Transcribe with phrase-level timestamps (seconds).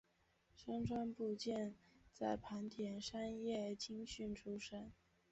[0.57, 1.75] 牲川步见
[2.11, 4.91] 在磐田山叶青训出身。